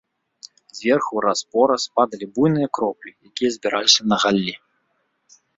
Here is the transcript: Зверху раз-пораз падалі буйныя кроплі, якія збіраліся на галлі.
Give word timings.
Зверху 0.77 1.15
раз-пораз 1.25 1.83
падалі 1.99 2.25
буйныя 2.37 2.67
кроплі, 2.79 3.11
якія 3.33 3.49
збіраліся 3.59 4.01
на 4.15 4.23
галлі. 4.25 4.55